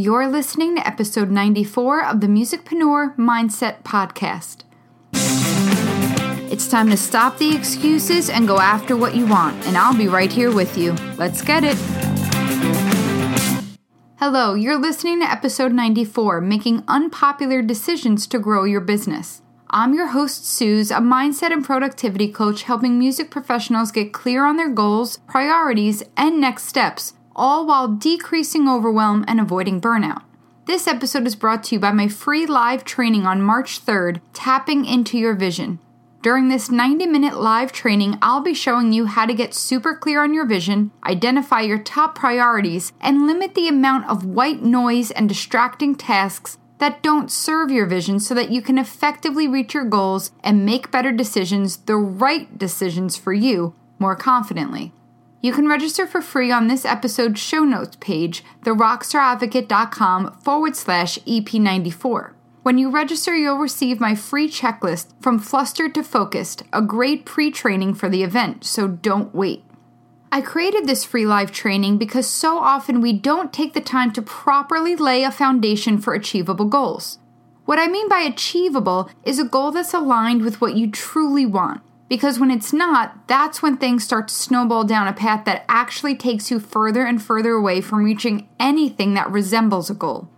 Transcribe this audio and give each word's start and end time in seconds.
You're 0.00 0.28
listening 0.28 0.76
to 0.76 0.86
episode 0.86 1.28
94 1.28 2.04
of 2.04 2.20
the 2.20 2.28
Musicpreneur 2.28 3.16
Mindset 3.16 3.82
Podcast. 3.82 4.62
It's 6.52 6.68
time 6.68 6.88
to 6.90 6.96
stop 6.96 7.36
the 7.36 7.52
excuses 7.52 8.30
and 8.30 8.46
go 8.46 8.60
after 8.60 8.96
what 8.96 9.16
you 9.16 9.26
want, 9.26 9.66
and 9.66 9.76
I'll 9.76 9.96
be 9.96 10.06
right 10.06 10.30
here 10.30 10.54
with 10.54 10.78
you. 10.78 10.92
Let's 11.16 11.42
get 11.42 11.64
it. 11.64 11.76
Hello, 14.20 14.54
you're 14.54 14.78
listening 14.78 15.18
to 15.18 15.28
episode 15.28 15.72
94 15.72 16.42
Making 16.42 16.84
Unpopular 16.86 17.60
Decisions 17.60 18.28
to 18.28 18.38
Grow 18.38 18.62
Your 18.62 18.80
Business. 18.80 19.42
I'm 19.68 19.94
your 19.94 20.06
host, 20.06 20.46
Suze, 20.46 20.92
a 20.92 20.98
mindset 20.98 21.50
and 21.50 21.64
productivity 21.64 22.30
coach 22.30 22.62
helping 22.62 23.00
music 23.00 23.32
professionals 23.32 23.90
get 23.90 24.12
clear 24.12 24.46
on 24.46 24.58
their 24.58 24.70
goals, 24.70 25.18
priorities, 25.26 26.04
and 26.16 26.40
next 26.40 26.66
steps 26.66 27.14
all 27.38 27.64
while 27.64 27.88
decreasing 27.88 28.68
overwhelm 28.68 29.24
and 29.28 29.40
avoiding 29.40 29.80
burnout. 29.80 30.22
This 30.66 30.86
episode 30.86 31.26
is 31.26 31.36
brought 31.36 31.64
to 31.64 31.76
you 31.76 31.80
by 31.80 31.92
my 31.92 32.08
free 32.08 32.44
live 32.44 32.84
training 32.84 33.24
on 33.24 33.40
March 33.40 33.86
3rd, 33.86 34.20
Tapping 34.34 34.84
into 34.84 35.16
Your 35.16 35.34
Vision. 35.34 35.78
During 36.20 36.48
this 36.48 36.68
90 36.68 37.06
minute 37.06 37.40
live 37.40 37.70
training, 37.70 38.18
I'll 38.20 38.40
be 38.40 38.52
showing 38.52 38.92
you 38.92 39.06
how 39.06 39.24
to 39.24 39.32
get 39.32 39.54
super 39.54 39.94
clear 39.94 40.22
on 40.22 40.34
your 40.34 40.44
vision, 40.44 40.90
identify 41.04 41.60
your 41.60 41.78
top 41.78 42.16
priorities, 42.16 42.92
and 43.00 43.26
limit 43.26 43.54
the 43.54 43.68
amount 43.68 44.10
of 44.10 44.26
white 44.26 44.62
noise 44.62 45.12
and 45.12 45.28
distracting 45.28 45.94
tasks 45.94 46.58
that 46.78 47.02
don't 47.02 47.30
serve 47.30 47.70
your 47.70 47.86
vision 47.86 48.18
so 48.18 48.34
that 48.34 48.50
you 48.50 48.60
can 48.60 48.78
effectively 48.78 49.46
reach 49.46 49.74
your 49.74 49.84
goals 49.84 50.32
and 50.42 50.66
make 50.66 50.90
better 50.90 51.12
decisions, 51.12 51.76
the 51.78 51.96
right 51.96 52.58
decisions 52.58 53.16
for 53.16 53.32
you, 53.32 53.74
more 53.98 54.16
confidently. 54.16 54.92
You 55.40 55.52
can 55.52 55.68
register 55.68 56.06
for 56.06 56.20
free 56.20 56.50
on 56.50 56.66
this 56.66 56.84
episode's 56.84 57.40
show 57.40 57.62
notes 57.62 57.96
page, 58.00 58.42
therockstaradvocate.com 58.64 60.32
forward 60.40 60.74
slash 60.74 61.18
EP94. 61.20 62.32
When 62.64 62.76
you 62.76 62.90
register, 62.90 63.36
you'll 63.36 63.58
receive 63.58 64.00
my 64.00 64.14
free 64.14 64.48
checklist 64.48 65.12
from 65.20 65.38
flustered 65.38 65.94
to 65.94 66.02
focused, 66.02 66.64
a 66.72 66.82
great 66.82 67.24
pre 67.24 67.50
training 67.50 67.94
for 67.94 68.08
the 68.08 68.24
event, 68.24 68.64
so 68.64 68.88
don't 68.88 69.34
wait. 69.34 69.64
I 70.30 70.42
created 70.42 70.86
this 70.86 71.04
free 71.04 71.24
live 71.24 71.52
training 71.52 71.96
because 71.98 72.26
so 72.28 72.58
often 72.58 73.00
we 73.00 73.12
don't 73.12 73.52
take 73.52 73.72
the 73.72 73.80
time 73.80 74.12
to 74.12 74.22
properly 74.22 74.96
lay 74.96 75.22
a 75.22 75.30
foundation 75.30 75.98
for 75.98 76.12
achievable 76.14 76.66
goals. 76.66 77.18
What 77.64 77.78
I 77.78 77.86
mean 77.86 78.08
by 78.08 78.20
achievable 78.20 79.08
is 79.24 79.38
a 79.38 79.44
goal 79.44 79.70
that's 79.70 79.94
aligned 79.94 80.42
with 80.42 80.60
what 80.60 80.74
you 80.74 80.90
truly 80.90 81.46
want. 81.46 81.80
Because 82.08 82.38
when 82.38 82.50
it's 82.50 82.72
not, 82.72 83.28
that's 83.28 83.60
when 83.62 83.76
things 83.76 84.02
start 84.02 84.28
to 84.28 84.34
snowball 84.34 84.84
down 84.84 85.06
a 85.06 85.12
path 85.12 85.44
that 85.44 85.64
actually 85.68 86.16
takes 86.16 86.50
you 86.50 86.58
further 86.58 87.04
and 87.04 87.22
further 87.22 87.52
away 87.52 87.80
from 87.82 88.04
reaching 88.04 88.48
anything 88.58 89.14
that 89.14 89.30
resembles 89.30 89.90
a 89.90 89.94
goal. 89.94 90.30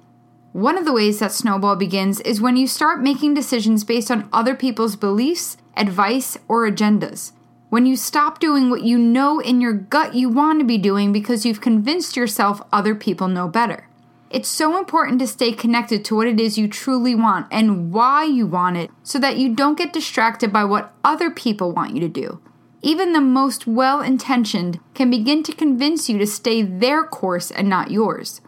One 0.53 0.77
of 0.77 0.85
the 0.85 0.93
ways 0.93 1.21
that 1.21 1.31
snowball 1.31 1.77
begins 1.77 2.19
is 2.21 2.41
when 2.41 2.57
you 2.57 2.67
start 2.67 3.01
making 3.01 3.35
decisions 3.35 3.85
based 3.85 4.11
on 4.11 4.29
other 4.33 4.57
people's 4.57 4.97
beliefs, 4.97 5.57
advice, 5.77 6.37
or 6.49 6.69
agendas. 6.69 7.31
When 7.69 7.87
you 7.87 7.95
stop 7.95 8.41
doing 8.41 8.69
what 8.69 8.83
you 8.83 8.99
know 8.99 9.39
in 9.39 9.61
your 9.61 9.73
gut 9.73 10.17
you 10.17 10.29
want 10.29 10.59
to 10.59 10.65
be 10.65 10.77
doing 10.77 11.13
because 11.13 11.47
you've 11.47 11.61
convinced 11.61 12.17
yourself 12.17 12.61
other 12.73 12.97
people 12.97 13.29
know 13.29 13.47
better. 13.47 13.87
It's 14.31 14.49
so 14.49 14.79
important 14.79 15.19
to 15.19 15.27
stay 15.27 15.51
connected 15.51 16.05
to 16.05 16.15
what 16.15 16.29
it 16.29 16.39
is 16.39 16.57
you 16.57 16.69
truly 16.69 17.17
want 17.17 17.49
and 17.51 17.93
why 17.93 18.23
you 18.23 18.47
want 18.47 18.77
it 18.77 18.91
so 19.03 19.19
that 19.19 19.39
you 19.39 19.53
don't 19.53 19.77
get 19.77 19.93
distracted 19.93 20.53
by 20.53 20.65
what 20.65 20.95
other 21.03 21.33
people 21.33 21.73
want 21.73 21.95
you 21.95 22.01
to 22.01 22.09
do. 22.09 22.41
Even 22.81 23.13
the 23.13 23.21
most 23.21 23.67
well 23.67 24.01
intentioned 24.01 24.79
can 24.95 25.11
begin 25.11 25.43
to 25.43 25.53
convince 25.53 26.09
you 26.09 26.17
to 26.19 26.29
stay 26.29 26.63
their 26.63 27.03
course 27.03 27.51
and 27.51 27.69
not 27.69 27.91
yours. 27.91 28.41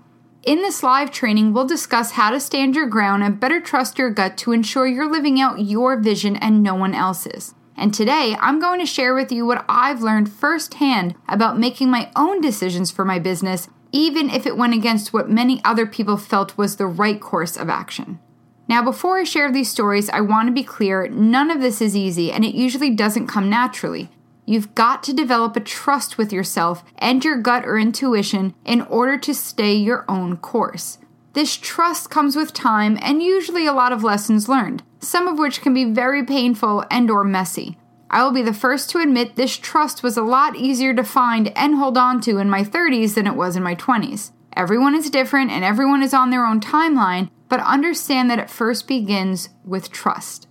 In 0.44 0.58
this 0.58 0.84
live 0.84 1.10
training, 1.10 1.52
we'll 1.52 1.66
discuss 1.66 2.12
how 2.12 2.30
to 2.30 2.38
stand 2.38 2.76
your 2.76 2.86
ground 2.86 3.24
and 3.24 3.40
better 3.40 3.60
trust 3.60 3.98
your 3.98 4.10
gut 4.10 4.36
to 4.38 4.52
ensure 4.52 4.86
you're 4.86 5.10
living 5.10 5.40
out 5.40 5.60
your 5.60 5.96
vision 5.96 6.36
and 6.36 6.62
no 6.62 6.76
one 6.76 6.94
else's. 6.94 7.54
And 7.76 7.92
today, 7.92 8.36
I'm 8.40 8.60
going 8.60 8.78
to 8.78 8.86
share 8.86 9.14
with 9.14 9.32
you 9.32 9.44
what 9.44 9.64
I've 9.68 10.02
learned 10.02 10.32
firsthand 10.32 11.16
about 11.28 11.58
making 11.58 11.90
my 11.90 12.10
own 12.14 12.40
decisions 12.40 12.92
for 12.92 13.04
my 13.04 13.18
business 13.18 13.68
even 13.92 14.30
if 14.30 14.46
it 14.46 14.56
went 14.56 14.74
against 14.74 15.12
what 15.12 15.30
many 15.30 15.60
other 15.64 15.86
people 15.86 16.16
felt 16.16 16.58
was 16.58 16.76
the 16.76 16.86
right 16.86 17.20
course 17.20 17.56
of 17.56 17.68
action. 17.68 18.18
Now, 18.68 18.82
before 18.82 19.18
I 19.18 19.24
share 19.24 19.52
these 19.52 19.70
stories, 19.70 20.08
I 20.08 20.22
want 20.22 20.48
to 20.48 20.52
be 20.52 20.64
clear 20.64 21.06
none 21.08 21.50
of 21.50 21.60
this 21.60 21.80
is 21.80 21.94
easy, 21.94 22.32
and 22.32 22.44
it 22.44 22.54
usually 22.54 22.90
doesn't 22.90 23.26
come 23.26 23.50
naturally. 23.50 24.08
You've 24.46 24.74
got 24.74 25.02
to 25.04 25.12
develop 25.12 25.56
a 25.56 25.60
trust 25.60 26.18
with 26.18 26.32
yourself 26.32 26.82
and 26.98 27.24
your 27.24 27.36
gut 27.36 27.64
or 27.64 27.78
intuition 27.78 28.54
in 28.64 28.80
order 28.82 29.16
to 29.18 29.34
stay 29.34 29.74
your 29.74 30.04
own 30.08 30.36
course. 30.38 30.98
This 31.32 31.56
trust 31.56 32.10
comes 32.10 32.36
with 32.36 32.52
time 32.52 32.98
and 33.00 33.22
usually 33.22 33.66
a 33.66 33.72
lot 33.72 33.92
of 33.92 34.02
lessons 34.02 34.48
learned, 34.48 34.82
some 35.00 35.28
of 35.28 35.38
which 35.38 35.62
can 35.62 35.72
be 35.72 35.84
very 35.84 36.24
painful 36.24 36.84
and 36.90 37.10
or 37.10 37.24
messy. 37.24 37.78
I 38.12 38.22
will 38.22 38.32
be 38.32 38.42
the 38.42 38.52
first 38.52 38.90
to 38.90 38.98
admit 38.98 39.36
this 39.36 39.56
trust 39.56 40.02
was 40.02 40.18
a 40.18 40.22
lot 40.22 40.54
easier 40.54 40.92
to 40.92 41.02
find 41.02 41.50
and 41.56 41.76
hold 41.76 41.96
on 41.96 42.20
to 42.22 42.36
in 42.36 42.50
my 42.50 42.62
30s 42.62 43.14
than 43.14 43.26
it 43.26 43.34
was 43.34 43.56
in 43.56 43.62
my 43.62 43.74
20s. 43.74 44.32
Everyone 44.54 44.94
is 44.94 45.08
different 45.08 45.50
and 45.50 45.64
everyone 45.64 46.02
is 46.02 46.12
on 46.12 46.28
their 46.28 46.44
own 46.44 46.60
timeline, 46.60 47.30
but 47.48 47.60
understand 47.60 48.30
that 48.30 48.38
it 48.38 48.50
first 48.50 48.86
begins 48.86 49.48
with 49.64 49.90
trust. 49.90 50.46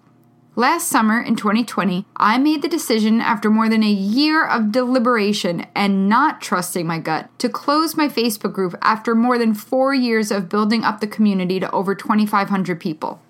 Last 0.56 0.88
summer 0.88 1.22
in 1.22 1.36
2020, 1.36 2.06
I 2.18 2.40
made 2.40 2.64
the 2.64 2.68
decision 2.68 3.22
after 3.22 3.52
more 3.52 3.70
than 3.70 3.84
a 3.84 3.90
year 3.90 4.46
of 4.46 4.72
deliberation 4.72 5.68
and 5.76 6.10
not 6.10 6.42
trusting 6.42 6.88
my 6.88 6.98
gut 6.98 7.30
to 7.40 7.48
close 7.48 7.96
my 7.96 8.08
Facebook 8.08 8.54
group 8.54 8.76
after 8.82 9.14
more 9.14 9.38
than 9.38 9.54
four 9.54 9.94
years 9.94 10.32
of 10.32 10.50
building 10.50 10.84
up 10.84 11.00
the 11.00 11.08
community 11.08 11.60
to 11.60 11.72
over 11.72 11.94
2,500 11.94 12.80
people. 12.80 13.22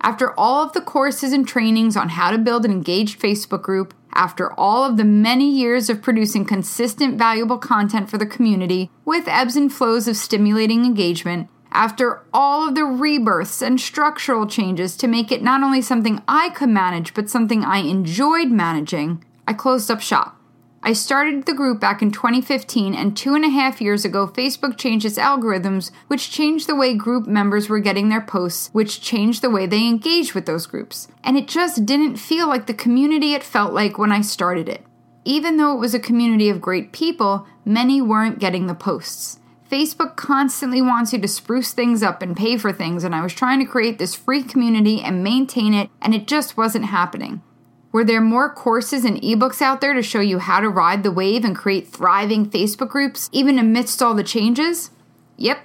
After 0.00 0.32
all 0.38 0.62
of 0.62 0.72
the 0.72 0.80
courses 0.80 1.32
and 1.32 1.46
trainings 1.46 1.96
on 1.96 2.10
how 2.10 2.30
to 2.30 2.38
build 2.38 2.64
an 2.64 2.70
engaged 2.70 3.20
Facebook 3.20 3.62
group, 3.62 3.94
after 4.14 4.52
all 4.58 4.84
of 4.84 4.96
the 4.96 5.04
many 5.04 5.50
years 5.50 5.90
of 5.90 6.02
producing 6.02 6.44
consistent, 6.44 7.18
valuable 7.18 7.58
content 7.58 8.08
for 8.08 8.18
the 8.18 8.26
community 8.26 8.90
with 9.04 9.28
ebbs 9.28 9.56
and 9.56 9.72
flows 9.72 10.08
of 10.08 10.16
stimulating 10.16 10.84
engagement, 10.84 11.48
after 11.72 12.22
all 12.32 12.68
of 12.68 12.74
the 12.74 12.84
rebirths 12.84 13.60
and 13.60 13.80
structural 13.80 14.46
changes 14.46 14.96
to 14.96 15.06
make 15.06 15.30
it 15.30 15.42
not 15.42 15.62
only 15.62 15.82
something 15.82 16.22
I 16.26 16.50
could 16.50 16.70
manage, 16.70 17.12
but 17.12 17.28
something 17.28 17.64
I 17.64 17.78
enjoyed 17.78 18.50
managing, 18.50 19.24
I 19.46 19.52
closed 19.52 19.90
up 19.90 20.00
shop. 20.00 20.37
I 20.80 20.92
started 20.92 21.44
the 21.44 21.54
group 21.54 21.80
back 21.80 22.02
in 22.02 22.12
2015, 22.12 22.94
and 22.94 23.16
two 23.16 23.34
and 23.34 23.44
a 23.44 23.48
half 23.48 23.80
years 23.80 24.04
ago, 24.04 24.28
Facebook 24.28 24.78
changed 24.78 25.04
its 25.04 25.18
algorithms, 25.18 25.90
which 26.06 26.30
changed 26.30 26.68
the 26.68 26.76
way 26.76 26.94
group 26.94 27.26
members 27.26 27.68
were 27.68 27.80
getting 27.80 28.08
their 28.08 28.20
posts, 28.20 28.70
which 28.72 29.00
changed 29.00 29.42
the 29.42 29.50
way 29.50 29.66
they 29.66 29.86
engaged 29.86 30.34
with 30.34 30.46
those 30.46 30.66
groups. 30.66 31.08
And 31.24 31.36
it 31.36 31.48
just 31.48 31.84
didn't 31.84 32.16
feel 32.16 32.46
like 32.46 32.66
the 32.66 32.74
community 32.74 33.34
it 33.34 33.42
felt 33.42 33.72
like 33.72 33.98
when 33.98 34.12
I 34.12 34.20
started 34.20 34.68
it. 34.68 34.84
Even 35.24 35.56
though 35.56 35.74
it 35.74 35.80
was 35.80 35.94
a 35.94 36.00
community 36.00 36.48
of 36.48 36.60
great 36.60 36.92
people, 36.92 37.46
many 37.64 38.00
weren't 38.00 38.38
getting 38.38 38.66
the 38.66 38.74
posts. 38.74 39.40
Facebook 39.70 40.16
constantly 40.16 40.80
wants 40.80 41.12
you 41.12 41.18
to 41.18 41.28
spruce 41.28 41.72
things 41.72 42.02
up 42.02 42.22
and 42.22 42.36
pay 42.36 42.56
for 42.56 42.72
things, 42.72 43.04
and 43.04 43.14
I 43.14 43.20
was 43.20 43.34
trying 43.34 43.58
to 43.58 43.70
create 43.70 43.98
this 43.98 44.14
free 44.14 44.42
community 44.42 45.02
and 45.02 45.24
maintain 45.24 45.74
it, 45.74 45.90
and 46.00 46.14
it 46.14 46.26
just 46.26 46.56
wasn't 46.56 46.86
happening. 46.86 47.42
Were 47.90 48.04
there 48.04 48.20
more 48.20 48.52
courses 48.52 49.04
and 49.04 49.20
ebooks 49.22 49.62
out 49.62 49.80
there 49.80 49.94
to 49.94 50.02
show 50.02 50.20
you 50.20 50.38
how 50.38 50.60
to 50.60 50.68
ride 50.68 51.02
the 51.02 51.10
wave 51.10 51.44
and 51.44 51.56
create 51.56 51.88
thriving 51.88 52.50
Facebook 52.50 52.90
groups, 52.90 53.30
even 53.32 53.58
amidst 53.58 54.02
all 54.02 54.14
the 54.14 54.22
changes? 54.22 54.90
Yep. 55.38 55.60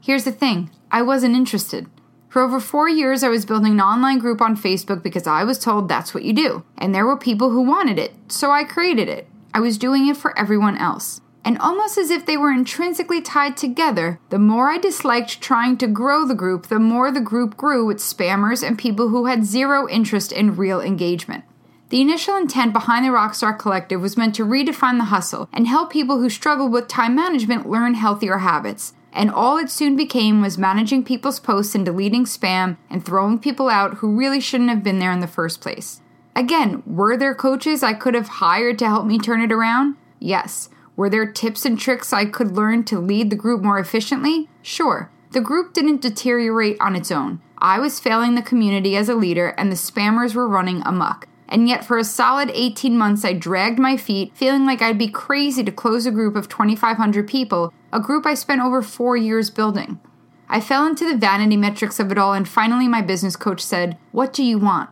Here's 0.00 0.24
the 0.24 0.32
thing 0.32 0.70
I 0.90 1.00
wasn't 1.02 1.34
interested. 1.34 1.86
For 2.28 2.42
over 2.42 2.60
four 2.60 2.88
years, 2.90 3.22
I 3.22 3.28
was 3.28 3.46
building 3.46 3.72
an 3.72 3.80
online 3.80 4.18
group 4.18 4.42
on 4.42 4.58
Facebook 4.58 5.02
because 5.02 5.26
I 5.26 5.44
was 5.44 5.58
told 5.58 5.88
that's 5.88 6.12
what 6.12 6.24
you 6.24 6.34
do. 6.34 6.64
And 6.76 6.94
there 6.94 7.06
were 7.06 7.16
people 7.16 7.48
who 7.48 7.62
wanted 7.62 7.98
it, 7.98 8.12
so 8.28 8.50
I 8.50 8.64
created 8.64 9.08
it. 9.08 9.26
I 9.54 9.60
was 9.60 9.78
doing 9.78 10.06
it 10.06 10.18
for 10.18 10.38
everyone 10.38 10.76
else. 10.76 11.22
And 11.46 11.56
almost 11.58 11.96
as 11.96 12.10
if 12.10 12.26
they 12.26 12.36
were 12.36 12.50
intrinsically 12.50 13.22
tied 13.22 13.56
together, 13.56 14.20
the 14.28 14.38
more 14.38 14.68
I 14.68 14.76
disliked 14.76 15.40
trying 15.40 15.78
to 15.78 15.86
grow 15.86 16.26
the 16.26 16.34
group, 16.34 16.66
the 16.66 16.78
more 16.78 17.10
the 17.10 17.20
group 17.20 17.56
grew 17.56 17.86
with 17.86 17.98
spammers 17.98 18.66
and 18.66 18.76
people 18.76 19.08
who 19.08 19.24
had 19.24 19.46
zero 19.46 19.88
interest 19.88 20.30
in 20.30 20.56
real 20.56 20.82
engagement. 20.82 21.44
The 21.88 22.00
initial 22.00 22.36
intent 22.36 22.72
behind 22.72 23.04
the 23.04 23.10
Rockstar 23.10 23.56
Collective 23.56 24.00
was 24.00 24.16
meant 24.16 24.34
to 24.34 24.44
redefine 24.44 24.98
the 24.98 25.04
hustle 25.04 25.48
and 25.52 25.68
help 25.68 25.92
people 25.92 26.18
who 26.18 26.28
struggled 26.28 26.72
with 26.72 26.88
time 26.88 27.14
management 27.14 27.68
learn 27.68 27.94
healthier 27.94 28.38
habits. 28.38 28.92
And 29.12 29.30
all 29.30 29.56
it 29.56 29.70
soon 29.70 29.96
became 29.96 30.42
was 30.42 30.58
managing 30.58 31.04
people's 31.04 31.38
posts 31.38 31.76
and 31.76 31.84
deleting 31.84 32.24
spam 32.24 32.76
and 32.90 33.04
throwing 33.04 33.38
people 33.38 33.68
out 33.68 33.98
who 33.98 34.16
really 34.16 34.40
shouldn't 34.40 34.70
have 34.70 34.82
been 34.82 34.98
there 34.98 35.12
in 35.12 35.20
the 35.20 35.28
first 35.28 35.60
place. 35.60 36.00
Again, 36.34 36.82
were 36.84 37.16
there 37.16 37.34
coaches 37.34 37.84
I 37.84 37.94
could 37.94 38.14
have 38.14 38.28
hired 38.28 38.78
to 38.80 38.88
help 38.88 39.06
me 39.06 39.18
turn 39.18 39.40
it 39.40 39.52
around? 39.52 39.96
Yes. 40.18 40.68
Were 40.96 41.08
there 41.08 41.30
tips 41.30 41.64
and 41.64 41.78
tricks 41.78 42.12
I 42.12 42.24
could 42.24 42.56
learn 42.56 42.82
to 42.84 42.98
lead 42.98 43.30
the 43.30 43.36
group 43.36 43.62
more 43.62 43.78
efficiently? 43.78 44.48
Sure. 44.60 45.10
The 45.30 45.40
group 45.40 45.72
didn't 45.72 46.02
deteriorate 46.02 46.78
on 46.80 46.96
its 46.96 47.12
own. 47.12 47.40
I 47.58 47.78
was 47.78 48.00
failing 48.00 48.34
the 48.34 48.42
community 48.42 48.96
as 48.96 49.08
a 49.08 49.14
leader, 49.14 49.54
and 49.56 49.70
the 49.70 49.76
spammers 49.76 50.34
were 50.34 50.48
running 50.48 50.82
amok. 50.84 51.28
And 51.48 51.68
yet, 51.68 51.84
for 51.84 51.96
a 51.96 52.04
solid 52.04 52.50
18 52.52 52.96
months, 52.96 53.24
I 53.24 53.32
dragged 53.32 53.78
my 53.78 53.96
feet, 53.96 54.36
feeling 54.36 54.66
like 54.66 54.82
I'd 54.82 54.98
be 54.98 55.08
crazy 55.08 55.62
to 55.62 55.70
close 55.70 56.06
a 56.06 56.10
group 56.10 56.34
of 56.34 56.48
2,500 56.48 57.28
people, 57.28 57.72
a 57.92 58.00
group 58.00 58.26
I 58.26 58.34
spent 58.34 58.62
over 58.62 58.82
four 58.82 59.16
years 59.16 59.50
building. 59.50 60.00
I 60.48 60.60
fell 60.60 60.86
into 60.86 61.08
the 61.08 61.16
vanity 61.16 61.56
metrics 61.56 61.98
of 62.00 62.10
it 62.10 62.18
all, 62.18 62.32
and 62.32 62.48
finally, 62.48 62.88
my 62.88 63.00
business 63.00 63.36
coach 63.36 63.60
said, 63.60 63.96
What 64.12 64.32
do 64.32 64.44
you 64.44 64.58
want? 64.58 64.90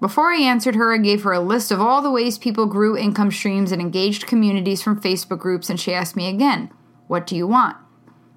Before 0.00 0.32
I 0.32 0.40
answered 0.40 0.74
her, 0.74 0.92
I 0.92 0.98
gave 0.98 1.22
her 1.22 1.32
a 1.32 1.40
list 1.40 1.70
of 1.70 1.80
all 1.80 2.02
the 2.02 2.10
ways 2.10 2.36
people 2.36 2.66
grew 2.66 2.96
income 2.96 3.30
streams 3.30 3.70
and 3.70 3.80
engaged 3.80 4.26
communities 4.26 4.82
from 4.82 5.00
Facebook 5.00 5.38
groups, 5.38 5.70
and 5.70 5.78
she 5.78 5.94
asked 5.94 6.16
me 6.16 6.28
again, 6.28 6.70
What 7.06 7.26
do 7.26 7.36
you 7.36 7.46
want? 7.46 7.76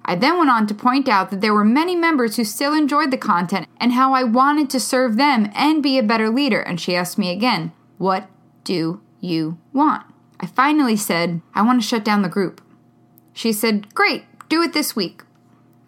I 0.08 0.14
then 0.16 0.38
went 0.38 0.52
on 0.52 0.68
to 0.68 0.76
point 0.76 1.10
out 1.10 1.32
that 1.32 1.42
there 1.42 1.54
were 1.54 1.66
many 1.66 1.96
members 1.96 2.36
who 2.36 2.44
still 2.44 2.74
enjoyed 2.74 3.10
the 3.10 3.18
content 3.18 3.68
and 3.80 3.94
how 3.94 4.14
I 4.14 4.24
wanted 4.24 4.70
to 4.70 4.80
serve 4.80 5.18
them 5.18 5.52
and 5.56 5.82
be 5.82 5.98
a 5.98 6.04
better 6.04 6.30
leader, 6.30 6.62
and 6.62 6.80
she 6.80 6.96
asked 6.96 7.18
me 7.18 7.32
again, 7.32 7.72
What 7.98 8.30
do 8.64 9.02
you 9.20 9.58
want? 9.74 10.06
I 10.40 10.46
finally 10.46 10.96
said, 10.96 11.42
I 11.56 11.64
want 11.64 11.82
to 11.82 11.88
shut 11.88 12.06
down 12.06 12.22
the 12.22 12.30
group. 12.30 12.62
She 13.34 13.52
said, 13.52 13.94
Great, 13.96 14.26
do 14.48 14.62
it 14.62 14.74
this 14.74 14.96
week. 14.96 15.24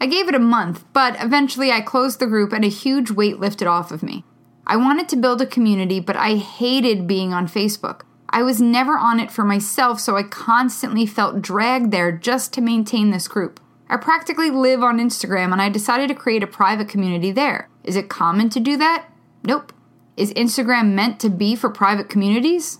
I 0.01 0.07
gave 0.07 0.27
it 0.27 0.35
a 0.35 0.39
month, 0.39 0.83
but 0.93 1.15
eventually 1.21 1.71
I 1.71 1.81
closed 1.81 2.19
the 2.19 2.25
group 2.25 2.53
and 2.53 2.65
a 2.65 2.69
huge 2.69 3.11
weight 3.11 3.39
lifted 3.39 3.67
off 3.67 3.91
of 3.91 4.01
me. 4.01 4.23
I 4.65 4.77
wanted 4.77 5.07
to 5.09 5.15
build 5.15 5.41
a 5.41 5.45
community, 5.45 5.99
but 5.99 6.15
I 6.15 6.35
hated 6.35 7.07
being 7.07 7.33
on 7.33 7.47
Facebook. 7.47 8.01
I 8.29 8.41
was 8.41 8.59
never 8.59 8.97
on 8.97 9.19
it 9.19 9.31
for 9.31 9.43
myself, 9.43 9.99
so 9.99 10.17
I 10.17 10.23
constantly 10.23 11.05
felt 11.05 11.41
dragged 11.41 11.91
there 11.91 12.11
just 12.11 12.51
to 12.53 12.61
maintain 12.61 13.11
this 13.11 13.27
group. 13.27 13.59
I 13.89 13.97
practically 13.97 14.49
live 14.49 14.83
on 14.83 14.99
Instagram 14.99 15.51
and 15.51 15.61
I 15.61 15.69
decided 15.69 16.09
to 16.09 16.15
create 16.15 16.43
a 16.43 16.47
private 16.47 16.89
community 16.89 17.31
there. 17.31 17.69
Is 17.83 17.95
it 17.95 18.09
common 18.09 18.49
to 18.49 18.59
do 18.59 18.75
that? 18.77 19.07
Nope. 19.43 19.71
Is 20.17 20.33
Instagram 20.33 20.93
meant 20.93 21.19
to 21.21 21.29
be 21.29 21.55
for 21.55 21.69
private 21.69 22.09
communities? 22.09 22.79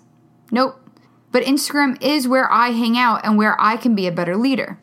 Nope. 0.51 0.81
But 1.31 1.43
Instagram 1.43 2.01
is 2.01 2.27
where 2.27 2.51
I 2.51 2.69
hang 2.69 2.97
out 2.97 3.21
and 3.23 3.37
where 3.37 3.55
I 3.59 3.77
can 3.77 3.95
be 3.95 4.07
a 4.07 4.11
better 4.11 4.35
leader. 4.35 4.79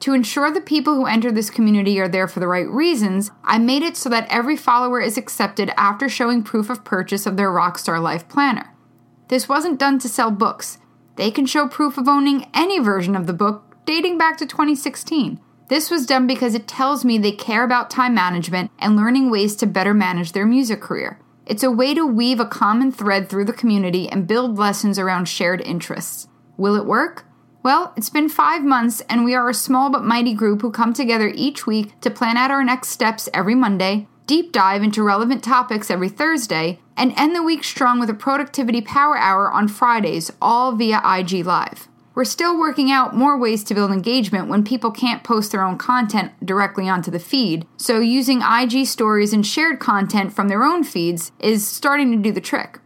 To 0.00 0.14
ensure 0.14 0.50
the 0.50 0.62
people 0.62 0.94
who 0.94 1.04
enter 1.04 1.30
this 1.30 1.50
community 1.50 2.00
are 2.00 2.08
there 2.08 2.26
for 2.26 2.40
the 2.40 2.48
right 2.48 2.68
reasons, 2.68 3.30
I 3.44 3.58
made 3.58 3.82
it 3.82 3.98
so 3.98 4.08
that 4.08 4.26
every 4.30 4.56
follower 4.56 4.98
is 4.98 5.18
accepted 5.18 5.72
after 5.76 6.08
showing 6.08 6.42
proof 6.42 6.70
of 6.70 6.84
purchase 6.84 7.26
of 7.26 7.36
their 7.36 7.50
Rockstar 7.50 8.00
Life 8.00 8.26
Planner. 8.26 8.74
This 9.28 9.46
wasn't 9.46 9.78
done 9.78 9.98
to 9.98 10.08
sell 10.08 10.30
books. 10.30 10.78
They 11.16 11.30
can 11.30 11.44
show 11.44 11.68
proof 11.68 11.98
of 11.98 12.08
owning 12.08 12.48
any 12.54 12.78
version 12.78 13.14
of 13.14 13.26
the 13.26 13.34
book 13.34 13.76
dating 13.84 14.16
back 14.16 14.38
to 14.38 14.46
2016. 14.46 15.38
This 15.70 15.88
was 15.88 16.04
done 16.04 16.26
because 16.26 16.56
it 16.56 16.66
tells 16.66 17.04
me 17.04 17.16
they 17.16 17.30
care 17.30 17.62
about 17.62 17.90
time 17.90 18.12
management 18.12 18.72
and 18.80 18.96
learning 18.96 19.30
ways 19.30 19.54
to 19.54 19.68
better 19.68 19.94
manage 19.94 20.32
their 20.32 20.44
music 20.44 20.80
career. 20.80 21.20
It's 21.46 21.62
a 21.62 21.70
way 21.70 21.94
to 21.94 22.04
weave 22.04 22.40
a 22.40 22.44
common 22.44 22.90
thread 22.90 23.28
through 23.28 23.44
the 23.44 23.52
community 23.52 24.08
and 24.08 24.26
build 24.26 24.58
lessons 24.58 24.98
around 24.98 25.26
shared 25.26 25.60
interests. 25.60 26.26
Will 26.56 26.74
it 26.74 26.86
work? 26.86 27.24
Well, 27.62 27.92
it's 27.96 28.10
been 28.10 28.28
five 28.28 28.64
months, 28.64 29.00
and 29.08 29.24
we 29.24 29.32
are 29.36 29.48
a 29.48 29.54
small 29.54 29.90
but 29.90 30.02
mighty 30.02 30.34
group 30.34 30.62
who 30.62 30.72
come 30.72 30.92
together 30.92 31.30
each 31.32 31.68
week 31.68 32.00
to 32.00 32.10
plan 32.10 32.36
out 32.36 32.50
our 32.50 32.64
next 32.64 32.88
steps 32.88 33.28
every 33.32 33.54
Monday, 33.54 34.08
deep 34.26 34.50
dive 34.50 34.82
into 34.82 35.04
relevant 35.04 35.44
topics 35.44 35.88
every 35.88 36.08
Thursday, 36.08 36.80
and 36.96 37.12
end 37.16 37.36
the 37.36 37.44
week 37.44 37.62
strong 37.62 38.00
with 38.00 38.10
a 38.10 38.14
productivity 38.14 38.80
power 38.80 39.16
hour 39.16 39.52
on 39.52 39.68
Fridays, 39.68 40.32
all 40.42 40.72
via 40.72 41.00
IG 41.04 41.46
Live. 41.46 41.89
We're 42.14 42.24
still 42.24 42.58
working 42.58 42.90
out 42.90 43.14
more 43.14 43.38
ways 43.38 43.62
to 43.64 43.74
build 43.74 43.92
engagement 43.92 44.48
when 44.48 44.64
people 44.64 44.90
can't 44.90 45.22
post 45.22 45.52
their 45.52 45.62
own 45.62 45.78
content 45.78 46.32
directly 46.44 46.88
onto 46.88 47.10
the 47.10 47.20
feed, 47.20 47.66
so 47.76 48.00
using 48.00 48.42
IG 48.42 48.86
stories 48.86 49.32
and 49.32 49.46
shared 49.46 49.78
content 49.78 50.32
from 50.32 50.48
their 50.48 50.64
own 50.64 50.82
feeds 50.82 51.30
is 51.38 51.66
starting 51.66 52.10
to 52.10 52.18
do 52.18 52.32
the 52.32 52.40
trick. 52.40 52.80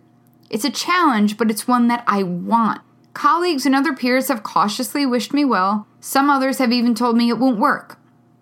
It's 0.50 0.64
a 0.64 0.70
challenge, 0.70 1.38
but 1.38 1.50
it's 1.50 1.66
one 1.66 1.88
that 1.88 2.04
I 2.06 2.22
want. 2.22 2.82
Colleagues 3.14 3.64
and 3.64 3.74
other 3.74 3.94
peers 3.94 4.28
have 4.28 4.42
cautiously 4.42 5.06
wished 5.06 5.32
me 5.32 5.44
well. 5.44 5.86
Some 6.00 6.28
others 6.28 6.58
have 6.58 6.72
even 6.72 6.94
told 6.94 7.16
me 7.16 7.30
it 7.30 7.38
won't 7.38 7.58
work. 7.58 7.98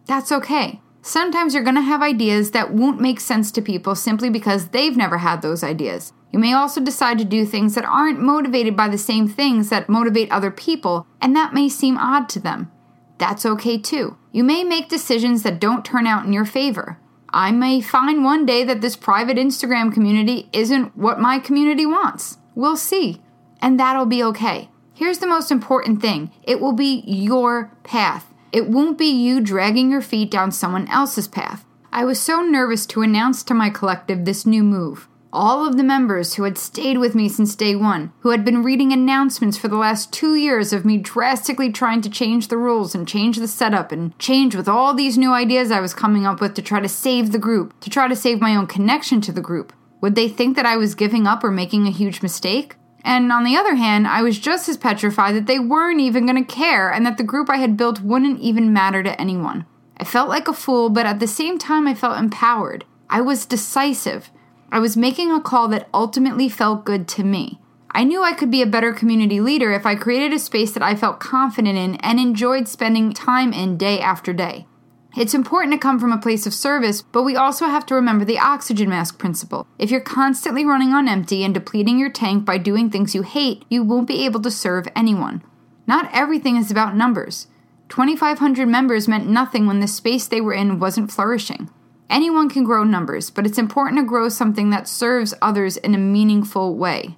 That's 0.07 0.33
okay. 0.33 0.81
Sometimes 1.01 1.55
you're 1.55 1.63
going 1.63 1.77
to 1.77 1.83
have 1.83 2.03
ideas 2.03 2.51
that 2.51 2.73
won't 2.73 3.01
make 3.01 3.21
sense 3.21 3.53
to 3.53 3.63
people 3.63 3.95
simply 3.95 4.31
because 4.31 4.69
they've 4.69 4.97
never 4.97 5.19
had 5.19 5.43
those 5.43 5.63
ideas. 5.63 6.13
You 6.33 6.39
may 6.39 6.53
also 6.53 6.81
decide 6.81 7.19
to 7.19 7.25
do 7.25 7.45
things 7.45 7.75
that 7.75 7.85
aren't 7.85 8.21
motivated 8.21 8.77
by 8.77 8.89
the 8.89 8.99
same 8.99 9.29
things 9.29 9.69
that 9.69 9.89
motivate 9.89 10.31
other 10.33 10.51
people, 10.51 11.07
and 11.21 11.37
that 11.37 11.55
may 11.55 11.69
seem 11.69 11.99
odd 11.99 12.29
to 12.31 12.41
them. 12.41 12.73
That's 13.19 13.47
okay 13.47 13.79
too. 13.79 14.17
You 14.33 14.43
may 14.43 14.65
make 14.65 14.89
decisions 14.89 15.43
that 15.43 15.61
don't 15.61 15.85
turn 15.85 16.07
out 16.07 16.25
in 16.25 16.33
your 16.33 16.47
favor. 16.47 16.99
I 17.29 17.53
may 17.53 17.81
find 17.81 18.25
one 18.25 18.47
day 18.47 18.65
that 18.65 18.81
this 18.81 18.97
private 18.97 19.37
Instagram 19.37 19.93
community 19.93 20.49
isn't 20.53 20.97
what 20.97 21.21
my 21.21 21.39
community 21.39 21.87
wants. 21.87 22.39
We'll 22.55 22.77
see 22.77 23.23
and 23.63 23.79
that'll 23.79 24.07
be 24.07 24.23
okay. 24.25 24.69
Here's 24.93 25.19
the 25.19 25.27
most 25.27 25.51
important 25.51 26.03
thing 26.03 26.33
it 26.43 26.61
will 26.61 26.73
be 26.73 27.05
your 27.07 27.73
path. 27.85 28.27
It 28.51 28.69
won't 28.69 28.99
be 28.99 29.07
you 29.07 29.41
dragging 29.41 29.91
your 29.91 30.03
feet 30.03 30.31
down 30.31 30.53
someone 30.53 30.89
else's 30.89 31.29
path. 31.29 31.65
I 31.91 32.05
was 32.05 32.21
so 32.21 32.43
nervous 32.43 32.85
to 32.87 33.03
announce 33.03 33.43
to 33.45 33.55
my 33.55 33.71
collective 33.71 34.25
this 34.25 34.45
new 34.45 34.63
move. 34.63 35.09
All 35.35 35.67
of 35.67 35.79
the 35.79 35.83
members 35.83 36.35
who 36.35 36.43
had 36.43 36.59
stayed 36.59 36.99
with 36.99 37.15
me 37.15 37.27
since 37.27 37.55
day 37.55 37.75
one, 37.75 38.13
who 38.21 38.33
had 38.33 38.45
been 38.45 38.63
reading 38.63 38.93
announcements 38.93 39.57
for 39.57 39.69
the 39.69 39.79
last 39.79 40.13
two 40.13 40.35
years 40.35 40.75
of 40.75 40.85
me 40.85 40.99
drastically 40.99 41.73
trying 41.73 42.03
to 42.03 42.11
change 42.11 42.49
the 42.49 42.59
rules 42.59 42.95
and 42.95 43.09
change 43.09 43.39
the 43.39 43.49
setup 43.49 43.93
and 43.93 44.19
change 44.19 44.55
with 44.55 44.69
all 44.69 44.93
these 44.93 45.17
new 45.17 45.33
ideas 45.33 45.71
I 45.71 45.81
was 45.81 45.95
coming 45.95 46.27
up 46.27 46.43
with 46.43 46.53
to 46.55 46.63
try 46.63 46.81
to 46.81 46.89
save 46.89 47.33
the 47.33 47.39
group, 47.39 47.81
to 47.81 47.89
try 47.89 48.09
to 48.09 48.17
save 48.17 48.43
my 48.43 48.55
own 48.55 48.67
connection 48.67 49.23
to 49.23 49.33
the 49.33 49.41
group. 49.41 49.73
Would 50.03 50.17
they 50.17 50.29
think 50.29 50.55
that 50.57 50.67
I 50.67 50.77
was 50.77 50.95
giving 50.95 51.27
up 51.27 51.43
or 51.43 51.51
making 51.51 51.87
a 51.87 51.91
huge 51.91 52.21
mistake? 52.21 52.77
And 53.03 53.33
on 53.33 53.45
the 53.45 53.57
other 53.57 53.77
hand, 53.77 54.07
I 54.07 54.21
was 54.21 54.39
just 54.39 54.69
as 54.69 54.77
petrified 54.77 55.35
that 55.35 55.47
they 55.47 55.59
weren't 55.59 56.01
even 56.01 56.27
going 56.27 56.45
to 56.45 56.55
care 56.55 56.93
and 56.93 57.07
that 57.07 57.17
the 57.17 57.25
group 57.25 57.49
I 57.49 57.57
had 57.57 57.79
built 57.79 58.03
wouldn't 58.03 58.41
even 58.41 58.75
matter 58.75 59.03
to 59.03 59.19
anyone. 59.19 59.65
I 59.97 60.05
felt 60.05 60.29
like 60.29 60.47
a 60.47 60.53
fool, 60.53 60.91
but 60.91 61.07
at 61.07 61.21
the 61.21 61.27
same 61.27 61.57
time, 61.57 61.89
I 61.89 61.95
felt 61.95 62.19
empowered. 62.19 62.85
I 63.09 63.23
was 63.23 63.47
decisive. 63.47 64.31
I 64.73 64.79
was 64.79 64.97
making 64.97 65.31
a 65.31 65.39
call 65.39 65.69
that 65.69 65.87
ultimately 65.93 66.49
felt 66.49 66.87
good 66.87 67.07
to 67.09 67.23
me. 67.23 67.61
I 67.91 68.05
knew 68.05 68.23
I 68.23 68.33
could 68.33 68.51
be 68.51 68.63
a 68.63 68.67
better 68.67 68.95
community 68.95 69.39
leader 69.39 69.71
if 69.71 69.85
I 69.85 69.95
created 69.95 70.33
a 70.33 70.39
space 70.39 70.73
that 70.73 70.83
I 70.83 70.95
felt 70.95 71.21
confident 71.21 71.77
in 71.77 71.97
and 71.97 72.19
enjoyed 72.19 72.67
spending 72.67 73.13
time 73.13 73.53
in 73.53 73.77
day 73.77 74.01
after 74.01 74.33
day. 74.33 74.67
It's 75.15 75.35
important 75.35 75.75
to 75.75 75.79
come 75.79 76.01
from 76.01 76.11
a 76.11 76.17
place 76.17 76.47
of 76.47 76.55
service, 76.55 77.03
but 77.03 77.23
we 77.23 77.37
also 77.37 77.67
have 77.67 77.85
to 77.85 77.95
remember 77.95 78.25
the 78.25 78.39
oxygen 78.39 78.89
mask 78.89 79.19
principle. 79.19 79.67
If 79.79 79.91
you're 79.91 80.01
constantly 80.01 80.65
running 80.65 80.95
on 80.95 81.07
empty 81.07 81.45
and 81.45 81.53
depleting 81.53 81.99
your 81.99 82.11
tank 82.11 82.47
by 82.47 82.57
doing 82.57 82.89
things 82.89 83.15
you 83.15 83.21
hate, 83.21 83.67
you 83.69 83.85
won't 83.85 84.09
be 84.09 84.25
able 84.25 84.41
to 84.41 84.51
serve 84.51 84.89
anyone. 84.97 85.45
Not 85.87 86.09
everything 86.15 86.57
is 86.57 86.71
about 86.71 86.97
numbers. 86.97 87.47
2,500 87.91 88.67
members 88.67 89.07
meant 89.07 89.29
nothing 89.29 89.67
when 89.67 89.81
the 89.81 89.87
space 89.87 90.27
they 90.27 90.41
were 90.41 90.55
in 90.55 90.79
wasn't 90.79 91.13
flourishing. 91.13 91.69
Anyone 92.13 92.51
can 92.51 92.63
grow 92.63 92.85
numbers, 92.85 93.31
but 93.31 93.47
it's 93.47 93.57
important 93.57 93.99
to 93.99 94.05
grow 94.05 94.29
something 94.29 94.69
that 94.69 94.87
serves 94.87 95.33
others 95.41 95.79
in 95.79 95.95
a 95.95 95.99
meaningful 95.99 96.77
way. 96.77 97.17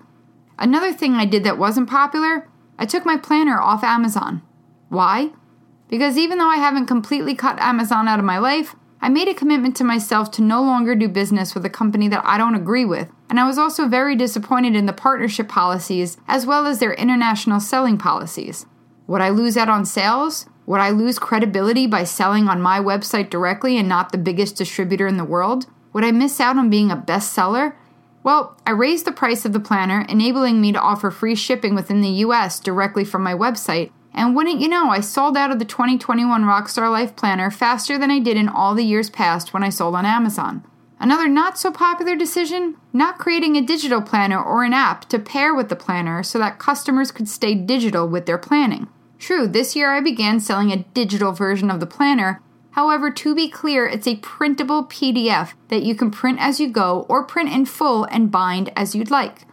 Another 0.57 0.93
thing 0.93 1.15
I 1.15 1.25
did 1.25 1.43
that 1.43 1.59
wasn't 1.59 1.91
popular, 1.91 2.49
I 2.79 2.87
took 2.87 3.05
my 3.05 3.17
planner 3.17 3.61
off 3.61 3.83
Amazon. 3.83 4.43
Why? 4.91 5.31
Because 5.89 6.17
even 6.17 6.39
though 6.39 6.49
I 6.49 6.59
haven't 6.59 6.87
completely 6.87 7.35
cut 7.35 7.59
Amazon 7.59 8.07
out 8.07 8.21
of 8.21 8.25
my 8.25 8.39
life, 8.39 8.77
I 9.01 9.09
made 9.09 9.27
a 9.27 9.35
commitment 9.35 9.75
to 9.77 9.85
myself 9.85 10.31
to 10.31 10.43
no 10.43 10.63
longer 10.63 10.95
do 10.95 11.09
business 11.09 11.57
with 11.57 11.67
a 11.67 11.71
company 11.71 12.07
that 12.07 12.23
I 12.25 12.39
don't 12.39 12.55
agree 12.55 12.85
with, 12.85 13.11
and 13.29 13.41
I 13.41 13.49
was 13.49 13.59
also 13.59 13.89
very 13.89 14.15
disappointed 14.15 14.77
in 14.77 14.87
the 14.87 14.93
partnership 14.93 15.49
policies 15.49 16.19
as 16.29 16.47
well 16.47 16.67
as 16.67 16.79
their 16.79 16.95
international 16.95 17.59
selling 17.59 17.99
policies. 17.99 18.65
Would 19.09 19.23
I 19.23 19.31
lose 19.31 19.57
out 19.57 19.69
on 19.69 19.85
sales? 19.85 20.47
Would 20.67 20.81
I 20.81 20.91
lose 20.91 21.19
credibility 21.19 21.87
by 21.87 22.05
selling 22.05 22.49
on 22.49 22.63
my 22.63 22.81
website 22.81 23.29
directly 23.29 23.77
and 23.77 23.89
not 23.89 24.13
the 24.13 24.19
biggest 24.19 24.57
distributor 24.57 25.07
in 25.07 25.17
the 25.17 25.25
world? 25.25 25.67
Would 25.93 26.05
I 26.05 26.11
miss 26.11 26.41
out 26.41 26.57
on 26.57 26.71
being 26.71 26.91
a 26.91 26.97
bestseller? 26.97 27.75
Well, 28.23 28.57
I 28.67 28.71
raised 28.71 29.05
the 29.05 29.13
price 29.13 29.45
of 29.45 29.53
the 29.53 29.61
planner, 29.61 30.07
enabling 30.09 30.61
me 30.61 30.73
to 30.73 30.81
offer 30.81 31.11
free 31.11 31.35
shipping 31.35 31.75
within 31.75 32.01
the 32.01 32.25
US 32.25 32.59
directly 32.59 33.05
from 33.05 33.23
my 33.23 33.35
website, 33.35 33.91
and 34.15 34.35
wouldn't 34.35 34.61
you 34.61 34.69
know, 34.69 34.89
I 34.89 35.01
sold 35.01 35.37
out 35.37 35.51
of 35.51 35.59
the 35.59 35.65
2021 35.67 36.43
Rockstar 36.43 36.91
Life 36.91 37.15
Planner 37.17 37.51
faster 37.51 37.99
than 37.99 38.11
I 38.11 38.19
did 38.19 38.39
in 38.39 38.49
all 38.49 38.75
the 38.75 38.85
years 38.85 39.11
past 39.11 39.53
when 39.53 39.63
I 39.63 39.69
sold 39.69 39.95
on 39.95 40.07
Amazon. 40.07 40.65
Another 40.99 41.29
not 41.29 41.59
so 41.59 41.71
popular 41.71 42.17
decision 42.17 42.77
not 42.93 43.19
creating 43.19 43.57
a 43.57 43.61
digital 43.61 44.01
planner 44.01 44.43
or 44.43 44.65
an 44.65 44.73
app 44.73 45.07
to 45.11 45.19
pair 45.19 45.55
with 45.55 45.69
the 45.69 45.77
planner 45.77 46.23
so 46.23 46.39
that 46.39 46.59
customers 46.59 47.11
could 47.11 47.29
stay 47.29 47.55
digital 47.55 48.09
with 48.09 48.25
their 48.25 48.39
planning. 48.39 48.89
True, 49.19 49.47
this 49.47 49.75
year 49.75 49.93
I 49.93 50.01
began 50.01 50.41
selling 50.41 50.73
a 50.73 50.85
digital 50.95 51.33
version 51.33 51.71
of 51.71 51.81
the 51.81 51.87
planner. 51.87 52.41
However, 52.73 53.11
to 53.11 53.35
be 53.35 53.49
clear, 53.49 53.87
it's 53.87 54.07
a 54.07 54.17
printable 54.17 54.85
PDF 54.85 55.53
that 55.69 55.85
you 55.85 55.95
can 55.95 56.11
print 56.11 56.39
as 56.41 56.59
you 56.59 56.69
go 56.69 57.07
or 57.09 57.25
print 57.25 57.53
in 57.53 57.67
full 57.67 58.05
and 58.05 58.31
bind 58.31 58.73
as 58.77 58.95
you'd 58.95 59.11
like. 59.11 59.47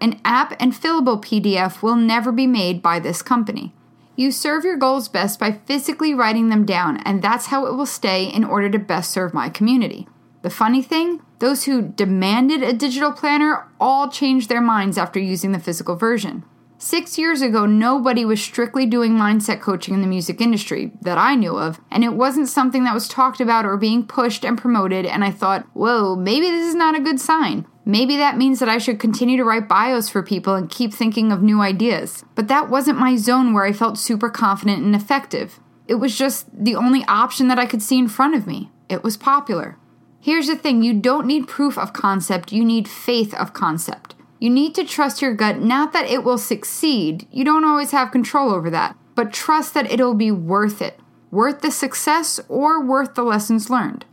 An 0.00 0.20
app 0.24 0.56
and 0.60 0.72
fillable 0.72 1.22
PDF 1.22 1.82
will 1.82 1.96
never 1.96 2.32
be 2.32 2.46
made 2.46 2.82
by 2.82 2.98
this 2.98 3.22
company. 3.22 3.72
You 4.16 4.30
serve 4.30 4.64
your 4.64 4.76
goals 4.76 5.08
best 5.08 5.40
by 5.40 5.52
physically 5.52 6.14
writing 6.14 6.48
them 6.48 6.64
down, 6.64 6.98
and 6.98 7.20
that's 7.20 7.46
how 7.46 7.66
it 7.66 7.74
will 7.74 7.86
stay 7.86 8.24
in 8.24 8.44
order 8.44 8.70
to 8.70 8.78
best 8.78 9.10
serve 9.10 9.34
my 9.34 9.48
community. 9.48 10.06
The 10.42 10.50
funny 10.50 10.82
thing, 10.82 11.20
those 11.38 11.64
who 11.64 11.82
demanded 11.82 12.62
a 12.62 12.72
digital 12.72 13.12
planner 13.12 13.66
all 13.80 14.08
changed 14.08 14.48
their 14.48 14.60
minds 14.60 14.98
after 14.98 15.18
using 15.18 15.52
the 15.52 15.58
physical 15.58 15.96
version. 15.96 16.44
Six 16.84 17.16
years 17.16 17.40
ago, 17.40 17.64
nobody 17.64 18.26
was 18.26 18.42
strictly 18.42 18.84
doing 18.84 19.12
mindset 19.12 19.62
coaching 19.62 19.94
in 19.94 20.02
the 20.02 20.06
music 20.06 20.38
industry 20.38 20.92
that 21.00 21.16
I 21.16 21.34
knew 21.34 21.56
of, 21.56 21.80
and 21.90 22.04
it 22.04 22.12
wasn't 22.12 22.50
something 22.50 22.84
that 22.84 22.92
was 22.92 23.08
talked 23.08 23.40
about 23.40 23.64
or 23.64 23.78
being 23.78 24.06
pushed 24.06 24.44
and 24.44 24.58
promoted. 24.58 25.06
And 25.06 25.24
I 25.24 25.30
thought, 25.30 25.66
whoa, 25.72 26.14
maybe 26.14 26.44
this 26.50 26.68
is 26.68 26.74
not 26.74 26.94
a 26.94 27.00
good 27.00 27.18
sign. 27.18 27.64
Maybe 27.86 28.18
that 28.18 28.36
means 28.36 28.58
that 28.58 28.68
I 28.68 28.76
should 28.76 29.00
continue 29.00 29.38
to 29.38 29.44
write 29.44 29.66
bios 29.66 30.10
for 30.10 30.22
people 30.22 30.56
and 30.56 30.68
keep 30.68 30.92
thinking 30.92 31.32
of 31.32 31.42
new 31.42 31.62
ideas. 31.62 32.22
But 32.34 32.48
that 32.48 32.68
wasn't 32.68 32.98
my 32.98 33.16
zone 33.16 33.54
where 33.54 33.64
I 33.64 33.72
felt 33.72 33.96
super 33.96 34.28
confident 34.28 34.82
and 34.82 34.94
effective. 34.94 35.60
It 35.88 35.94
was 35.94 36.18
just 36.18 36.48
the 36.52 36.76
only 36.76 37.02
option 37.08 37.48
that 37.48 37.58
I 37.58 37.64
could 37.64 37.80
see 37.80 37.98
in 37.98 38.08
front 38.08 38.34
of 38.34 38.46
me. 38.46 38.70
It 38.90 39.02
was 39.02 39.16
popular. 39.16 39.78
Here's 40.20 40.48
the 40.48 40.54
thing 40.54 40.82
you 40.82 40.92
don't 40.92 41.26
need 41.26 41.48
proof 41.48 41.78
of 41.78 41.94
concept, 41.94 42.52
you 42.52 42.62
need 42.62 42.88
faith 42.88 43.32
of 43.32 43.54
concept. 43.54 44.13
You 44.38 44.50
need 44.50 44.74
to 44.74 44.84
trust 44.84 45.22
your 45.22 45.34
gut, 45.34 45.60
not 45.60 45.92
that 45.92 46.10
it 46.10 46.24
will 46.24 46.38
succeed. 46.38 47.26
You 47.30 47.44
don't 47.44 47.64
always 47.64 47.92
have 47.92 48.10
control 48.10 48.50
over 48.50 48.70
that, 48.70 48.96
but 49.14 49.32
trust 49.32 49.74
that 49.74 49.90
it'll 49.90 50.14
be 50.14 50.30
worth 50.30 50.82
it. 50.82 50.98
Worth 51.30 51.62
the 51.62 51.70
success 51.70 52.40
or 52.48 52.84
worth 52.84 53.14
the 53.14 53.22
lessons 53.22 53.70
learned. 53.70 54.04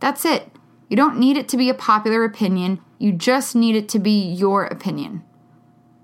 That's 0.00 0.24
it. 0.24 0.50
You 0.88 0.96
don't 0.96 1.18
need 1.18 1.36
it 1.36 1.48
to 1.48 1.56
be 1.56 1.70
a 1.70 1.74
popular 1.74 2.24
opinion, 2.24 2.80
you 2.98 3.12
just 3.12 3.56
need 3.56 3.74
it 3.74 3.88
to 3.90 3.98
be 3.98 4.32
your 4.32 4.64
opinion. 4.66 5.24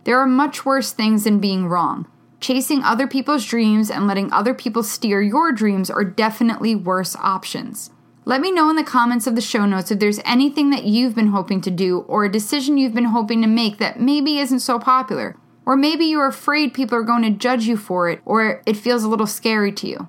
There 0.05 0.19
are 0.19 0.27
much 0.27 0.65
worse 0.65 0.93
things 0.93 1.25
than 1.25 1.39
being 1.39 1.67
wrong. 1.67 2.07
Chasing 2.41 2.83
other 2.83 3.07
people's 3.07 3.45
dreams 3.45 3.91
and 3.91 4.07
letting 4.07 4.33
other 4.33 4.55
people 4.55 4.83
steer 4.83 5.21
your 5.21 5.53
dreams 5.53 5.91
are 5.91 6.05
definitely 6.05 6.75
worse 6.75 7.15
options. 7.17 7.91
Let 8.29 8.43
me 8.43 8.53
know 8.53 8.69
in 8.69 8.77
the 8.77 8.85
comments 8.85 9.27
of 9.27 9.37
the 9.37 9.41
show 9.41 9.65
notes 9.65 9.91
if 9.91 10.01
there's 10.01 10.21
anything 10.23 10.69
that 10.69 10.85
you've 10.85 11.15
been 11.15 11.29
hoping 11.29 11.63
to 11.63 11.71
do 11.71 12.01
or 12.01 12.27
a 12.27 12.31
decision 12.31 12.77
you've 12.77 12.93
been 12.93 13.05
hoping 13.05 13.41
to 13.41 13.49
make 13.49 13.79
that 13.79 14.01
maybe 14.01 14.39
isn't 14.39 14.61
so 14.61 14.79
popular. 14.79 15.35
Or 15.65 15.79
maybe 15.79 16.05
you're 16.05 16.27
afraid 16.27 16.75
people 16.75 16.99
are 16.99 17.03
going 17.05 17.23
to 17.23 17.31
judge 17.31 17.65
you 17.65 17.79
for 17.79 18.11
it 18.11 18.21
or 18.27 18.61
it 18.67 18.77
feels 18.77 19.03
a 19.03 19.09
little 19.09 19.27
scary 19.27 19.73
to 19.73 19.89
you. 19.89 20.09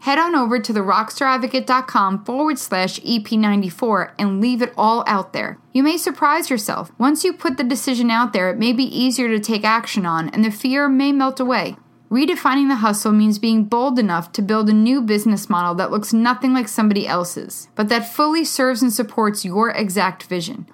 Head 0.00 0.18
on 0.18 0.34
over 0.34 0.58
to 0.58 0.72
therockstaradvocate.com 0.72 2.24
forward 2.24 2.58
slash 2.58 2.98
EP94 3.02 4.14
and 4.18 4.40
leave 4.40 4.62
it 4.62 4.74
all 4.76 5.04
out 5.06 5.32
there. 5.32 5.56
You 5.72 5.84
may 5.84 5.96
surprise 5.96 6.50
yourself. 6.50 6.90
Once 6.98 7.22
you 7.22 7.32
put 7.32 7.56
the 7.56 7.62
decision 7.62 8.10
out 8.10 8.32
there, 8.32 8.50
it 8.50 8.58
may 8.58 8.72
be 8.72 8.82
easier 8.82 9.28
to 9.28 9.38
take 9.38 9.62
action 9.62 10.04
on 10.04 10.28
and 10.30 10.44
the 10.44 10.50
fear 10.50 10.88
may 10.88 11.12
melt 11.12 11.38
away. 11.38 11.76
Redefining 12.10 12.66
the 12.66 12.76
hustle 12.76 13.12
means 13.12 13.38
being 13.38 13.62
bold 13.62 13.96
enough 13.96 14.32
to 14.32 14.42
build 14.42 14.68
a 14.68 14.72
new 14.72 15.00
business 15.00 15.48
model 15.48 15.76
that 15.76 15.92
looks 15.92 16.12
nothing 16.12 16.52
like 16.52 16.66
somebody 16.66 17.06
else's, 17.06 17.68
but 17.76 17.88
that 17.88 18.12
fully 18.12 18.44
serves 18.44 18.82
and 18.82 18.92
supports 18.92 19.44
your 19.44 19.70
exact 19.70 20.24
vision. 20.24 20.66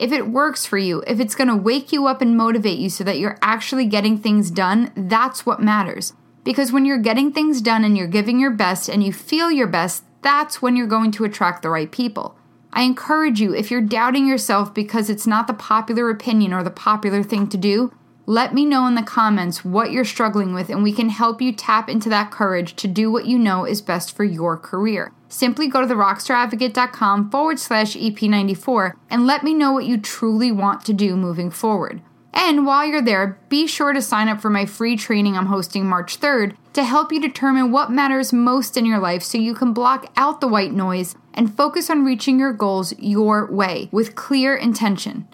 If 0.00 0.10
it 0.10 0.26
works 0.26 0.66
for 0.66 0.78
you, 0.78 1.04
if 1.06 1.20
it's 1.20 1.36
going 1.36 1.46
to 1.46 1.54
wake 1.54 1.92
you 1.92 2.08
up 2.08 2.20
and 2.20 2.36
motivate 2.36 2.80
you 2.80 2.90
so 2.90 3.04
that 3.04 3.20
you're 3.20 3.38
actually 3.40 3.86
getting 3.86 4.18
things 4.18 4.50
done, 4.50 4.90
that's 4.96 5.46
what 5.46 5.62
matters. 5.62 6.12
Because 6.42 6.72
when 6.72 6.84
you're 6.84 6.98
getting 6.98 7.30
things 7.30 7.60
done 7.60 7.84
and 7.84 7.96
you're 7.96 8.08
giving 8.08 8.40
your 8.40 8.50
best 8.50 8.88
and 8.88 9.04
you 9.04 9.12
feel 9.12 9.52
your 9.52 9.68
best, 9.68 10.02
that's 10.22 10.60
when 10.60 10.74
you're 10.74 10.88
going 10.88 11.12
to 11.12 11.24
attract 11.24 11.62
the 11.62 11.70
right 11.70 11.92
people. 11.92 12.36
I 12.72 12.82
encourage 12.82 13.40
you, 13.40 13.54
if 13.54 13.70
you're 13.70 13.80
doubting 13.80 14.26
yourself 14.26 14.74
because 14.74 15.08
it's 15.08 15.26
not 15.26 15.46
the 15.46 15.54
popular 15.54 16.10
opinion 16.10 16.52
or 16.52 16.64
the 16.64 16.70
popular 16.70 17.22
thing 17.22 17.48
to 17.48 17.56
do, 17.56 17.92
let 18.30 18.54
me 18.54 18.64
know 18.64 18.86
in 18.86 18.94
the 18.94 19.02
comments 19.02 19.64
what 19.64 19.90
you're 19.90 20.04
struggling 20.04 20.54
with, 20.54 20.68
and 20.68 20.84
we 20.84 20.92
can 20.92 21.08
help 21.08 21.42
you 21.42 21.52
tap 21.52 21.88
into 21.88 22.08
that 22.10 22.30
courage 22.30 22.76
to 22.76 22.86
do 22.86 23.10
what 23.10 23.26
you 23.26 23.36
know 23.36 23.64
is 23.64 23.82
best 23.82 24.14
for 24.14 24.22
your 24.22 24.56
career. 24.56 25.10
Simply 25.28 25.66
go 25.66 25.80
to 25.80 25.92
therockstaradvocate.com 25.92 27.28
forward 27.28 27.58
slash 27.58 27.96
EP94 27.96 28.92
and 29.10 29.26
let 29.26 29.42
me 29.42 29.52
know 29.52 29.72
what 29.72 29.84
you 29.84 29.98
truly 29.98 30.52
want 30.52 30.84
to 30.84 30.92
do 30.92 31.16
moving 31.16 31.50
forward. 31.50 32.02
And 32.32 32.64
while 32.64 32.86
you're 32.86 33.02
there, 33.02 33.36
be 33.48 33.66
sure 33.66 33.92
to 33.92 34.00
sign 34.00 34.28
up 34.28 34.40
for 34.40 34.48
my 34.48 34.64
free 34.64 34.96
training 34.96 35.36
I'm 35.36 35.46
hosting 35.46 35.84
March 35.84 36.20
3rd 36.20 36.54
to 36.74 36.84
help 36.84 37.10
you 37.10 37.20
determine 37.20 37.72
what 37.72 37.90
matters 37.90 38.32
most 38.32 38.76
in 38.76 38.86
your 38.86 39.00
life 39.00 39.24
so 39.24 39.38
you 39.38 39.56
can 39.56 39.72
block 39.72 40.06
out 40.16 40.40
the 40.40 40.46
white 40.46 40.72
noise 40.72 41.16
and 41.34 41.56
focus 41.56 41.90
on 41.90 42.04
reaching 42.04 42.38
your 42.38 42.52
goals 42.52 42.96
your 42.96 43.50
way 43.50 43.88
with 43.90 44.14
clear 44.14 44.54
intention. 44.54 45.26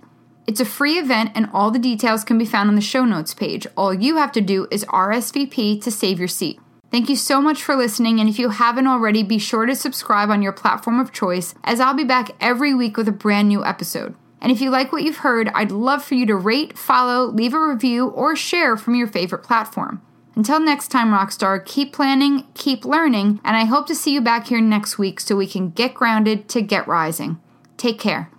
It's 0.46 0.60
a 0.60 0.64
free 0.64 0.98
event, 0.98 1.32
and 1.34 1.48
all 1.52 1.70
the 1.70 1.78
details 1.78 2.22
can 2.22 2.38
be 2.38 2.44
found 2.44 2.68
on 2.68 2.76
the 2.76 2.80
show 2.80 3.04
notes 3.04 3.34
page. 3.34 3.66
All 3.76 3.92
you 3.92 4.16
have 4.16 4.30
to 4.32 4.40
do 4.40 4.68
is 4.70 4.84
RSVP 4.84 5.82
to 5.82 5.90
save 5.90 6.18
your 6.20 6.28
seat. 6.28 6.60
Thank 6.92 7.08
you 7.08 7.16
so 7.16 7.42
much 7.42 7.62
for 7.62 7.74
listening, 7.74 8.20
and 8.20 8.28
if 8.28 8.38
you 8.38 8.50
haven't 8.50 8.86
already, 8.86 9.24
be 9.24 9.38
sure 9.38 9.66
to 9.66 9.74
subscribe 9.74 10.30
on 10.30 10.42
your 10.42 10.52
platform 10.52 11.00
of 11.00 11.12
choice, 11.12 11.54
as 11.64 11.80
I'll 11.80 11.94
be 11.94 12.04
back 12.04 12.30
every 12.40 12.74
week 12.74 12.96
with 12.96 13.08
a 13.08 13.12
brand 13.12 13.48
new 13.48 13.64
episode. 13.64 14.14
And 14.40 14.52
if 14.52 14.60
you 14.60 14.70
like 14.70 14.92
what 14.92 15.02
you've 15.02 15.18
heard, 15.18 15.50
I'd 15.52 15.72
love 15.72 16.04
for 16.04 16.14
you 16.14 16.26
to 16.26 16.36
rate, 16.36 16.78
follow, 16.78 17.26
leave 17.26 17.52
a 17.52 17.68
review, 17.68 18.06
or 18.08 18.36
share 18.36 18.76
from 18.76 18.94
your 18.94 19.08
favorite 19.08 19.42
platform. 19.42 20.00
Until 20.36 20.60
next 20.60 20.88
time, 20.88 21.08
Rockstar, 21.08 21.64
keep 21.64 21.92
planning, 21.92 22.46
keep 22.54 22.84
learning, 22.84 23.40
and 23.42 23.56
I 23.56 23.64
hope 23.64 23.86
to 23.88 23.94
see 23.94 24.12
you 24.12 24.20
back 24.20 24.46
here 24.46 24.60
next 24.60 24.96
week 24.96 25.18
so 25.18 25.34
we 25.34 25.48
can 25.48 25.70
get 25.70 25.94
grounded 25.94 26.48
to 26.50 26.62
get 26.62 26.86
rising. 26.86 27.40
Take 27.76 27.98
care. 27.98 28.30